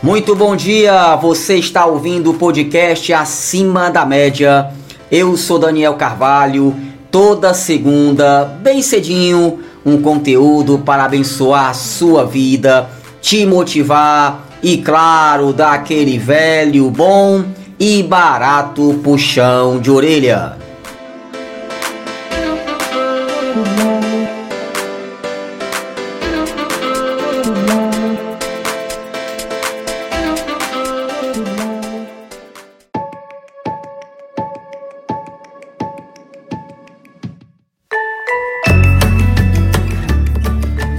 Muito 0.00 0.36
bom 0.36 0.54
dia, 0.54 1.16
você 1.16 1.56
está 1.56 1.84
ouvindo 1.84 2.30
o 2.30 2.34
podcast 2.34 3.12
Acima 3.12 3.90
da 3.90 4.06
Média. 4.06 4.70
Eu 5.10 5.36
sou 5.36 5.58
Daniel 5.58 5.94
Carvalho. 5.94 6.72
Toda 7.10 7.52
segunda, 7.52 8.44
bem 8.44 8.80
cedinho, 8.80 9.58
um 9.84 10.00
conteúdo 10.00 10.78
para 10.78 11.04
abençoar 11.04 11.70
a 11.70 11.74
sua 11.74 12.24
vida, 12.24 12.88
te 13.20 13.44
motivar 13.44 14.46
e, 14.62 14.76
claro, 14.76 15.52
dar 15.52 15.72
aquele 15.72 16.16
velho, 16.16 16.88
bom 16.90 17.44
e 17.80 18.00
barato 18.00 19.00
puxão 19.02 19.80
de 19.80 19.90
orelha. 19.90 20.56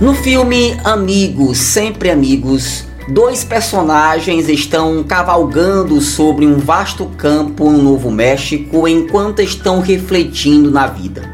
No 0.00 0.14
filme 0.14 0.78
Amigos, 0.84 1.58
Sempre 1.58 2.08
Amigos, 2.08 2.84
dois 3.08 3.42
personagens 3.42 4.48
estão 4.48 5.02
cavalgando 5.02 6.00
sobre 6.00 6.46
um 6.46 6.56
vasto 6.56 7.06
campo 7.16 7.68
no 7.68 7.82
Novo 7.82 8.08
México 8.08 8.86
enquanto 8.86 9.42
estão 9.42 9.80
refletindo 9.80 10.70
na 10.70 10.86
vida. 10.86 11.28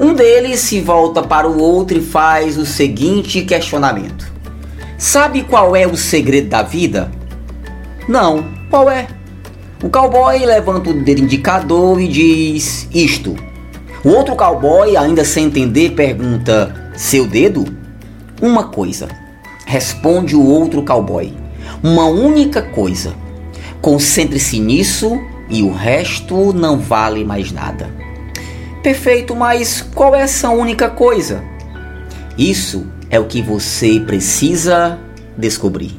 Um 0.00 0.14
deles 0.14 0.60
se 0.60 0.80
volta 0.80 1.22
para 1.22 1.46
o 1.46 1.60
outro 1.60 1.98
e 1.98 2.00
faz 2.00 2.56
o 2.56 2.64
seguinte 2.64 3.42
questionamento: 3.42 4.32
Sabe 4.96 5.42
qual 5.42 5.76
é 5.76 5.86
o 5.86 5.94
segredo 5.94 6.48
da 6.48 6.62
vida? 6.62 7.12
Não, 8.08 8.46
qual 8.70 8.88
é? 8.88 9.08
O 9.82 9.90
cowboy 9.90 10.38
levanta 10.38 10.88
o 10.88 11.04
dedo 11.04 11.20
indicador 11.20 12.00
e 12.00 12.08
diz 12.08 12.88
isto. 12.94 13.36
O 14.02 14.08
outro 14.08 14.34
cowboy, 14.34 14.96
ainda 14.96 15.22
sem 15.22 15.44
entender, 15.44 15.90
pergunta: 15.90 16.83
seu 16.96 17.26
dedo? 17.26 17.64
Uma 18.40 18.64
coisa. 18.68 19.08
Responde 19.66 20.36
o 20.36 20.44
outro 20.44 20.82
cowboy. 20.84 21.34
Uma 21.82 22.06
única 22.06 22.62
coisa. 22.62 23.14
Concentre-se 23.80 24.60
nisso 24.60 25.20
e 25.50 25.62
o 25.62 25.72
resto 25.72 26.52
não 26.52 26.78
vale 26.78 27.24
mais 27.24 27.50
nada. 27.50 27.90
Perfeito, 28.82 29.34
mas 29.34 29.82
qual 29.94 30.14
é 30.14 30.20
essa 30.20 30.50
única 30.50 30.88
coisa? 30.88 31.42
Isso 32.38 32.86
é 33.10 33.18
o 33.18 33.26
que 33.26 33.42
você 33.42 34.00
precisa 34.00 34.98
descobrir. 35.36 35.98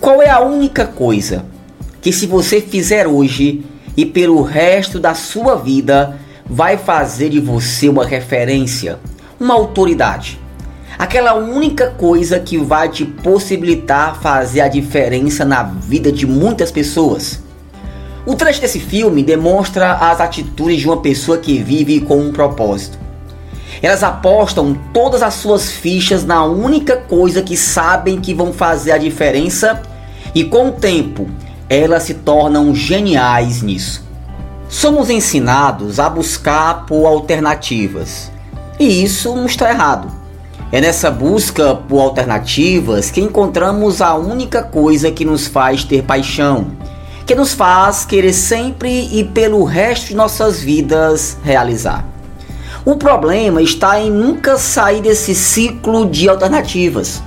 Qual 0.00 0.22
é 0.22 0.30
a 0.30 0.40
única 0.40 0.86
coisa 0.86 1.44
que 2.08 2.12
se 2.14 2.26
você 2.26 2.58
fizer 2.58 3.06
hoje 3.06 3.62
e 3.94 4.06
pelo 4.06 4.40
resto 4.40 4.98
da 4.98 5.12
sua 5.12 5.56
vida, 5.56 6.18
vai 6.46 6.78
fazer 6.78 7.28
de 7.28 7.38
você 7.38 7.86
uma 7.86 8.06
referência, 8.06 8.98
uma 9.38 9.52
autoridade. 9.52 10.40
Aquela 10.98 11.34
única 11.34 11.90
coisa 11.90 12.40
que 12.40 12.56
vai 12.56 12.88
te 12.88 13.04
possibilitar 13.04 14.22
fazer 14.22 14.62
a 14.62 14.68
diferença 14.68 15.44
na 15.44 15.62
vida 15.62 16.10
de 16.10 16.26
muitas 16.26 16.70
pessoas. 16.70 17.42
O 18.24 18.34
trecho 18.34 18.62
desse 18.62 18.80
filme 18.80 19.22
demonstra 19.22 19.92
as 19.92 20.18
atitudes 20.18 20.80
de 20.80 20.86
uma 20.86 21.02
pessoa 21.02 21.36
que 21.36 21.62
vive 21.62 22.00
com 22.00 22.18
um 22.18 22.32
propósito. 22.32 22.98
Elas 23.82 24.02
apostam 24.02 24.74
todas 24.94 25.22
as 25.22 25.34
suas 25.34 25.70
fichas 25.70 26.24
na 26.24 26.42
única 26.42 26.96
coisa 26.96 27.42
que 27.42 27.54
sabem 27.54 28.18
que 28.18 28.32
vão 28.32 28.50
fazer 28.50 28.92
a 28.92 28.98
diferença 28.98 29.82
e 30.34 30.42
com 30.42 30.68
o 30.68 30.72
tempo 30.72 31.28
elas 31.68 32.04
se 32.04 32.14
tornam 32.14 32.74
geniais 32.74 33.62
nisso. 33.62 34.06
Somos 34.68 35.10
ensinados 35.10 35.98
a 35.98 36.08
buscar 36.08 36.86
por 36.86 37.06
alternativas, 37.06 38.30
e 38.78 39.02
isso 39.02 39.34
não 39.34 39.46
está 39.46 39.70
errado. 39.70 40.10
É 40.70 40.80
nessa 40.80 41.10
busca 41.10 41.74
por 41.74 42.00
alternativas 42.00 43.10
que 43.10 43.20
encontramos 43.20 44.02
a 44.02 44.14
única 44.14 44.62
coisa 44.62 45.10
que 45.10 45.24
nos 45.24 45.46
faz 45.46 45.84
ter 45.84 46.02
paixão, 46.02 46.72
que 47.24 47.34
nos 47.34 47.54
faz 47.54 48.04
querer 48.04 48.34
sempre 48.34 49.08
e 49.10 49.24
pelo 49.24 49.64
resto 49.64 50.08
de 50.08 50.16
nossas 50.16 50.60
vidas 50.60 51.38
realizar. 51.42 52.04
O 52.84 52.96
problema 52.96 53.62
está 53.62 54.00
em 54.00 54.10
nunca 54.10 54.56
sair 54.58 55.00
desse 55.00 55.34
ciclo 55.34 56.06
de 56.06 56.28
alternativas. 56.28 57.22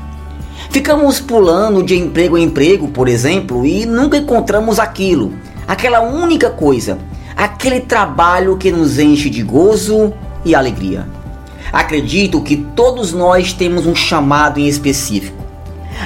Ficamos 0.72 1.20
pulando 1.20 1.84
de 1.84 1.98
emprego 1.98 2.38
em 2.38 2.44
emprego, 2.44 2.88
por 2.88 3.10
exemplo, 3.10 3.66
e 3.66 3.86
nunca 3.86 4.16
encontramos 4.16 4.80
aquilo, 4.80 5.34
aquela 5.68 6.00
única 6.00 6.50
coisa, 6.50 6.98
aquele 7.36 7.82
trabalho 7.82 8.56
que 8.56 8.72
nos 8.72 8.98
enche 8.98 9.30
de 9.30 9.44
gozo 9.44 10.14
e 10.46 10.56
alegria. 10.56 11.06
Acredito 11.74 12.42
que 12.42 12.56
todos 12.56 13.12
nós 13.12 13.52
temos 13.52 13.86
um 13.86 13.94
chamado 13.94 14.62
em 14.62 14.68
específico, 14.68 15.44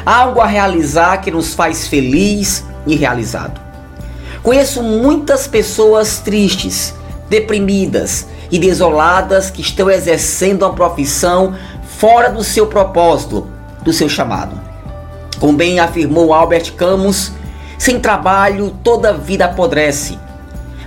algo 0.03 0.41
a 0.41 0.47
realizar 0.47 1.17
que 1.17 1.29
nos 1.29 1.53
faz 1.53 1.87
feliz 1.87 2.65
e 2.87 2.95
realizado. 2.95 3.61
Conheço 4.41 4.81
muitas 4.81 5.45
pessoas 5.45 6.17
tristes, 6.17 6.91
deprimidas 7.29 8.25
e 8.51 8.57
desoladas 8.57 9.51
que 9.51 9.61
estão 9.61 9.91
exercendo 9.91 10.63
uma 10.63 10.73
profissão 10.73 11.55
fora 11.99 12.31
do 12.31 12.43
seu 12.43 12.65
propósito 12.65 13.53
do 13.85 13.93
seu 13.93 14.09
chamado. 14.09 14.59
Como 15.39 15.53
bem 15.53 15.79
afirmou 15.79 16.33
Albert 16.33 16.73
Camus, 16.73 17.31
sem 17.77 17.99
trabalho 17.99 18.75
toda 18.83 19.13
vida 19.13 19.45
apodrece, 19.45 20.17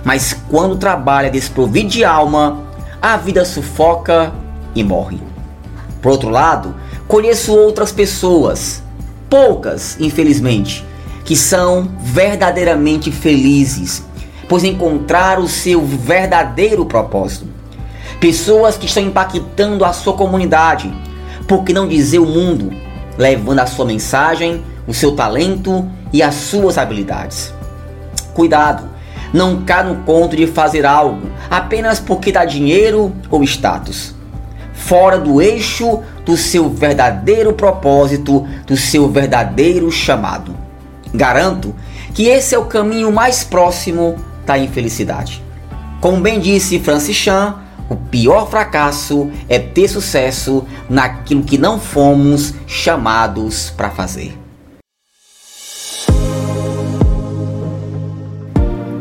mas 0.03 0.35
quando 0.49 0.77
é 1.23 1.29
desprovido 1.29 1.89
de 1.89 2.03
alma, 2.03 2.63
a 3.01 3.15
vida 3.17 3.45
sufoca 3.45 4.33
e 4.75 4.83
morre. 4.83 5.19
Por 6.01 6.11
outro 6.11 6.29
lado, 6.29 6.75
conheço 7.07 7.55
outras 7.55 7.91
pessoas, 7.91 8.83
poucas, 9.29 9.97
infelizmente, 9.99 10.85
que 11.23 11.35
são 11.35 11.89
verdadeiramente 12.01 13.11
felizes, 13.11 14.03
pois 14.47 14.63
encontraram 14.63 15.43
o 15.43 15.47
seu 15.47 15.85
verdadeiro 15.85 16.85
propósito. 16.85 17.47
Pessoas 18.19 18.77
que 18.77 18.87
estão 18.87 19.03
impactando 19.03 19.85
a 19.85 19.93
sua 19.93 20.13
comunidade, 20.13 20.91
por 21.47 21.63
que 21.63 21.71
não 21.71 21.87
dizer 21.87 22.19
o 22.19 22.25
mundo, 22.25 22.71
levando 23.19 23.59
a 23.59 23.65
sua 23.65 23.83
mensagem, 23.83 24.63
o 24.87 24.93
seu 24.93 25.13
talento 25.13 25.85
e 26.13 26.23
as 26.23 26.35
suas 26.35 26.77
habilidades. 26.77 27.53
Cuidado, 28.33 28.89
não 29.33 29.61
cá 29.63 29.83
no 29.83 29.97
conto 30.03 30.37
de 30.37 30.47
fazer 30.47 30.85
algo 30.85 31.29
apenas 31.49 31.99
porque 31.99 32.31
dá 32.31 32.45
dinheiro 32.45 33.13
ou 33.29 33.43
status. 33.43 34.15
Fora 34.73 35.19
do 35.19 35.41
eixo 35.41 36.01
do 36.25 36.37
seu 36.37 36.69
verdadeiro 36.69 37.51
propósito, 37.51 38.47
do 38.65 38.77
seu 38.77 39.09
verdadeiro 39.09 39.91
chamado. 39.91 40.55
Garanto 41.13 41.75
que 42.13 42.27
esse 42.27 42.55
é 42.55 42.57
o 42.57 42.65
caminho 42.65 43.11
mais 43.11 43.43
próximo 43.43 44.15
da 44.45 44.57
infelicidade. 44.57 45.43
Como 45.99 46.21
bem 46.21 46.39
disse 46.39 46.79
Francis 46.79 47.17
Chan, 47.17 47.55
o 47.89 47.95
pior 47.95 48.49
fracasso 48.49 49.31
é 49.49 49.57
ter 49.57 49.87
sucesso 49.87 50.65
naquilo 50.89 51.43
que 51.43 51.57
não 51.57 51.79
fomos 51.79 52.53
chamados 52.67 53.69
para 53.71 53.89
fazer. 53.89 54.37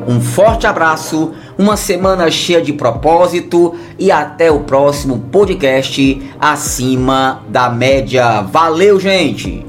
Um 0.09 0.23
forte 0.23 0.67
abraço, 0.67 1.35
uma 1.59 1.77
semana 1.77 2.31
cheia 2.31 2.63
de 2.63 2.73
propósito 2.73 3.75
e 3.99 4.11
até 4.11 4.51
o 4.51 4.61
próximo 4.61 5.19
podcast 5.31 6.33
acima 6.41 7.43
da 7.51 7.69
média. 7.69 8.41
Valeu, 8.41 8.99
gente! 8.99 9.68